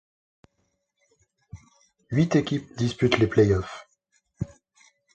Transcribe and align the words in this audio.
Huit 2.09 2.35
équipes 2.35 2.75
disputent 2.75 3.19
les 3.19 3.27
plays-offs. 3.27 3.85